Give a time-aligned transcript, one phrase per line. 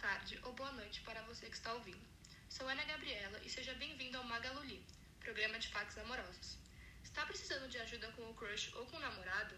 [0.00, 2.00] tarde ou boa noite para você que está ouvindo.
[2.48, 4.82] Sou Ana Gabriela e seja bem-vindo ao Magaluli,
[5.20, 6.56] programa de fax amorosos.
[7.04, 9.54] Está precisando de ajuda com o crush ou com o namorado?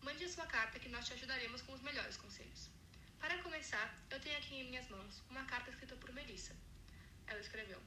[0.00, 2.70] Mande a sua carta que nós te ajudaremos com os melhores conselhos.
[3.20, 6.56] Para começar, eu tenho aqui em minhas mãos uma carta escrita por Melissa.
[7.26, 7.78] Ela escreveu: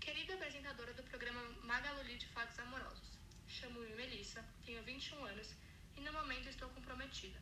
[0.00, 5.54] Querida apresentadora do programa Magaluli de fax amorosos, chamo-me Melissa, tenho 21 anos
[5.96, 7.40] e no momento estou comprometida.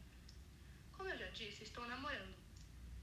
[0.93, 2.37] Como eu já disse, estou namorando.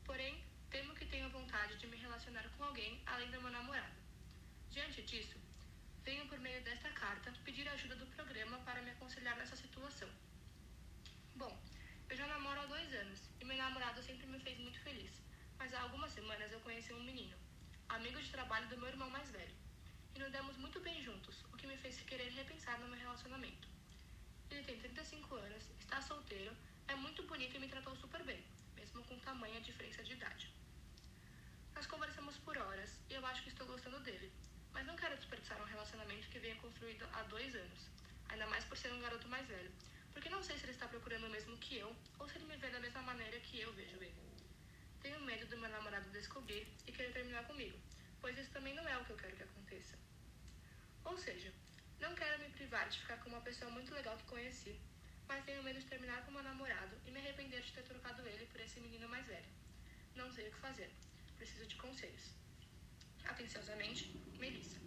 [0.06, 0.42] Porém,
[0.74, 3.94] temo que tenho vontade de me relacionar com alguém além do meu namorado.
[4.72, 5.38] Diante disso,
[6.04, 10.10] venho por meio desta carta pedir ajuda do programa para me aconselhar nessa situação.
[11.36, 11.56] Bom,
[12.10, 15.12] eu já namoro há dois anos e meu namorado sempre me fez muito feliz,
[15.60, 17.38] mas há algumas semanas eu conheci um menino,
[17.90, 19.56] amigo de trabalho do meu irmão mais velho,
[20.16, 23.68] e nos demos muito bem juntos, o que me fez querer repensar no meu relacionamento.
[24.50, 26.52] Ele tem 35 anos, está solteiro
[26.88, 28.44] é muito bonito e me tratou super bem,
[28.76, 30.63] mesmo com tamanha diferença de idade.
[31.76, 34.32] Nós conversamos por horas e eu acho que estou gostando dele,
[34.72, 37.90] mas não quero desperdiçar um relacionamento que venha construído há dois anos,
[38.30, 39.72] ainda mais por ser um garoto mais velho,
[40.12, 42.58] porque não sei se ele está procurando o mesmo que eu ou se ele me
[42.58, 44.16] vê da mesma maneira que eu vejo ele.
[45.02, 47.78] Tenho medo do meu namorado descobrir e querer terminar comigo,
[48.22, 49.98] pois isso também não é o que eu quero que aconteça.
[51.06, 51.52] Ou seja,
[52.00, 54.80] não quero me privar de ficar com uma pessoa muito legal que conheci,
[55.28, 58.46] mas tenho medo de terminar com meu namorado e me arrepender de ter trocado ele
[58.46, 59.50] por esse menino mais velho.
[60.16, 60.92] Não sei o que fazer.
[61.38, 62.32] Preciso de conselhos.
[63.26, 64.08] Atenciosamente,
[64.38, 64.80] Melissa.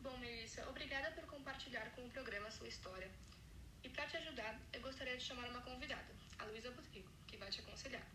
[0.00, 3.10] Bom, Melissa, obrigada por compartilhar com o programa sua história.
[3.82, 7.50] E para te ajudar, eu gostaria de chamar uma convidada, a Luísa Butrigo, que vai
[7.50, 8.06] te aconselhar.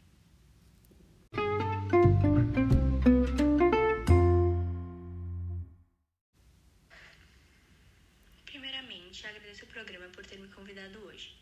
[9.56, 11.38] agradeço o programa por ter me convidado hoje.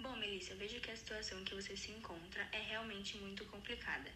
[0.00, 4.08] Bom, Melissa, vejo que a situação que você se encontra é realmente muito complicada.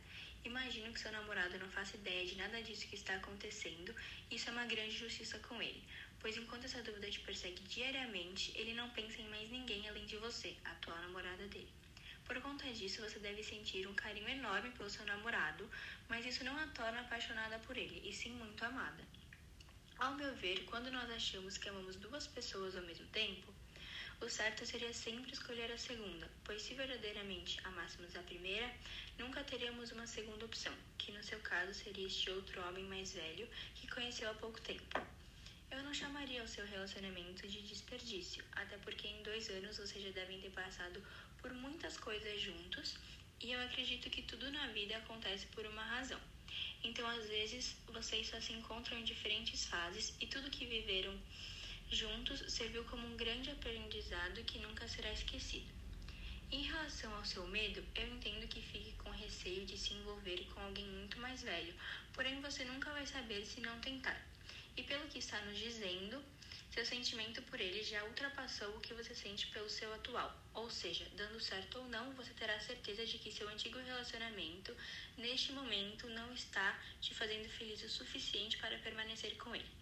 [0.45, 3.93] Imagino que seu namorado não faça ideia de nada disso que está acontecendo,
[4.31, 5.83] isso é uma grande justiça com ele,
[6.21, 10.17] pois enquanto essa dúvida te persegue diariamente, ele não pensa em mais ninguém além de
[10.19, 11.73] você, a atual namorada dele.
[12.25, 15.69] Por conta disso, você deve sentir um carinho enorme pelo seu namorado,
[16.09, 19.05] mas isso não a torna apaixonada por ele, e sim muito amada.
[19.99, 23.53] Ao meu ver, quando nós achamos que amamos duas pessoas ao mesmo tempo,
[24.23, 28.73] o certo seria sempre escolher a segunda, pois se verdadeiramente amássemos a primeira,
[29.19, 33.49] nunca teríamos uma segunda opção, que no seu caso seria este outro homem mais velho
[33.75, 35.01] que conheceu há pouco tempo.
[35.73, 40.11] Eu não chamaria o seu relacionamento de desperdício, até porque em dois anos vocês já
[40.11, 41.03] devem ter passado
[41.41, 42.97] por muitas coisas juntos,
[43.41, 46.21] e eu acredito que tudo na vida acontece por uma razão.
[46.85, 51.19] Então, às vezes, vocês só se encontram em diferentes fases e tudo que viveram
[51.93, 55.71] juntos serviu como um grande aprendizado que nunca será esquecido.
[56.51, 60.61] Em relação ao seu medo, eu entendo que fique com receio de se envolver com
[60.61, 61.75] alguém muito mais velho,
[62.15, 64.21] porém você nunca vai saber se não tentar.
[64.75, 66.23] E pelo que está nos dizendo,
[66.71, 70.35] seu sentimento por ele já ultrapassou o que você sente pelo seu atual.
[70.55, 74.75] Ou seja, dando certo ou não, você terá certeza de que seu antigo relacionamento,
[75.19, 79.82] neste momento, não está te fazendo feliz o suficiente para permanecer com ele.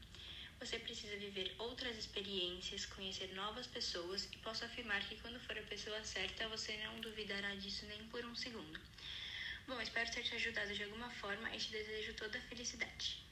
[0.60, 5.62] Você precisa viver outras experiências, conhecer novas pessoas e posso afirmar que quando for a
[5.62, 8.78] pessoa certa, você não duvidará disso nem por um segundo.
[9.66, 13.29] Bom, espero ter te ajudado de alguma forma e te desejo toda a felicidade.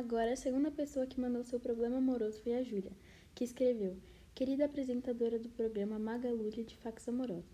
[0.00, 2.90] Agora, a segunda pessoa que mandou seu problema amoroso foi a Júlia,
[3.34, 3.98] que escreveu:
[4.34, 7.44] Querida apresentadora do programa Magalulha de Fax Amorosos,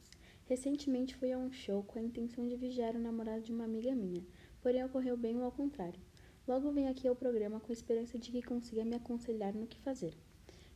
[0.44, 3.92] recentemente fui a um show com a intenção de vigiar o namorado de uma amiga
[3.97, 4.24] minha,
[4.62, 5.98] porém ocorreu bem o ao contrário.
[6.47, 9.80] Logo vim aqui ao programa com a esperança de que consiga me aconselhar no que
[9.80, 10.15] fazer.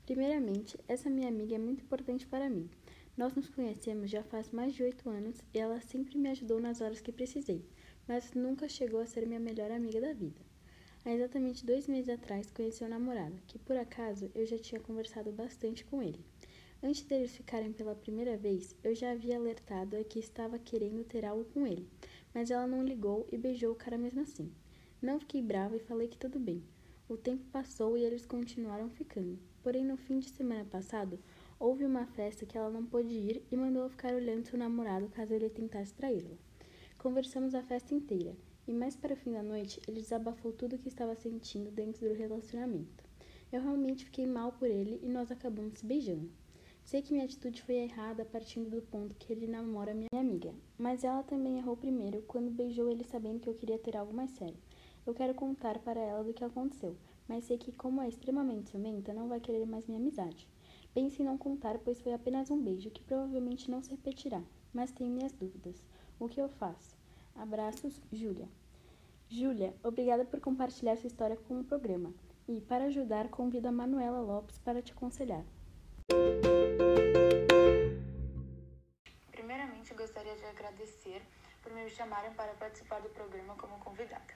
[0.05, 2.69] Primeiramente, essa minha amiga é muito importante para mim.
[3.17, 6.81] Nós nos conhecemos já faz mais de oito anos e ela sempre me ajudou nas
[6.81, 7.65] horas que precisei,
[8.09, 10.50] mas nunca chegou a ser minha melhor amiga da vida.
[11.02, 15.32] Há exatamente dois meses atrás conheci o namorado, que por acaso eu já tinha conversado
[15.32, 16.23] bastante com ele.
[16.82, 21.25] Antes deles ficarem pela primeira vez, eu já havia alertado a que estava querendo ter
[21.25, 21.88] algo com ele,
[22.35, 24.52] mas ela não ligou e beijou o cara mesmo assim.
[25.00, 26.62] Não fiquei brava e falei que tudo bem.
[27.08, 29.38] O tempo passou e eles continuaram ficando.
[29.62, 31.19] Porém, no fim de semana passado,
[31.58, 35.32] houve uma festa que ela não pôde ir e mandou ficar olhando seu namorado caso
[35.32, 36.37] ele tentasse traí-la.
[36.99, 38.37] Conversamos a festa inteira.
[38.71, 42.09] E mais para o fim da noite, ele desabafou tudo o que estava sentindo dentro
[42.09, 43.03] do relacionamento.
[43.51, 46.31] Eu realmente fiquei mal por ele e nós acabamos se beijando.
[46.85, 51.03] Sei que minha atitude foi errada partindo do ponto que ele namora minha amiga, mas
[51.03, 54.63] ela também errou primeiro quando beijou ele sabendo que eu queria ter algo mais sério.
[55.05, 56.97] Eu quero contar para ela do que aconteceu,
[57.27, 60.49] mas sei que, como é extremamente ciumenta, não vai querer mais minha amizade.
[60.95, 64.41] Pense em não contar, pois foi apenas um beijo que provavelmente não se repetirá,
[64.73, 65.83] mas tenho minhas dúvidas.
[66.21, 66.97] O que eu faço?
[67.35, 68.49] Abraços, Júlia.
[69.32, 72.12] Júlia, obrigada por compartilhar sua história com o programa.
[72.49, 75.44] E, para ajudar, convido a Manuela Lopes para te aconselhar.
[79.31, 81.23] Primeiramente, gostaria de agradecer
[81.62, 84.35] por me chamarem para participar do programa como convidada.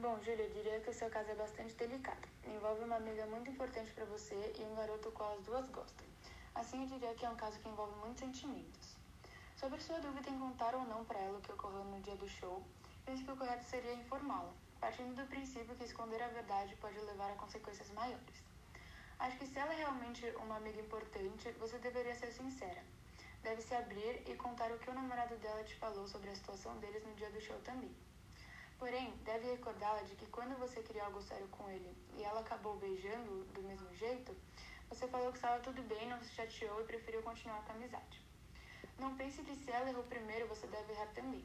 [0.00, 2.26] Bom, Júlia, eu diria que o seu caso é bastante delicado.
[2.46, 6.06] Envolve uma amiga muito importante para você e um garoto qual as duas gostam.
[6.54, 8.96] Assim, eu diria que é um caso que envolve muitos sentimentos.
[9.56, 12.26] Sobre sua dúvida em contar ou não para ela o que ocorreu no dia do
[12.26, 12.62] show,
[13.06, 17.30] penso que o correto seria informá-la, partindo do princípio que esconder a verdade pode levar
[17.30, 18.44] a consequências maiores.
[19.20, 22.82] Acho que se ela é realmente uma amiga importante, você deveria ser sincera.
[23.42, 26.76] Deve se abrir e contar o que o namorado dela te falou sobre a situação
[26.78, 27.94] deles no dia do show também.
[28.76, 32.76] Porém, deve recordá-la de que quando você criou algo sério com ele e ela acabou
[32.76, 34.36] beijando do mesmo jeito,
[34.90, 38.20] você falou que estava tudo bem, não se chateou e preferiu continuar com a amizade.
[38.98, 41.44] Não pense que se ela errou primeiro, você deve errar também.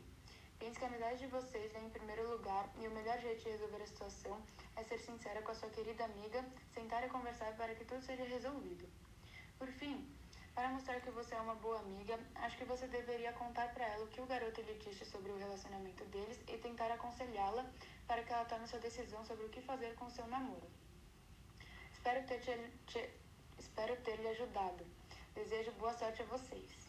[0.62, 3.50] Pense que a amizade de vocês vem em primeiro lugar e o melhor jeito de
[3.50, 4.40] resolver a situação
[4.76, 8.24] é ser sincera com a sua querida amiga, sentar e conversar para que tudo seja
[8.26, 8.88] resolvido.
[9.58, 10.08] Por fim,
[10.54, 14.06] para mostrar que você é uma boa amiga, acho que você deveria contar para ela
[14.06, 17.66] o que o garoto lhe disse sobre o relacionamento deles e tentar aconselhá-la
[18.06, 20.70] para que ela tome sua decisão sobre o que fazer com seu namoro.
[21.92, 22.56] Espero ter, te,
[22.86, 23.10] te,
[23.58, 24.86] espero ter lhe ajudado.
[25.34, 26.81] Desejo boa sorte a vocês.